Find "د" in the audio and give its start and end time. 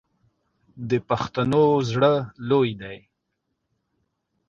0.89-0.91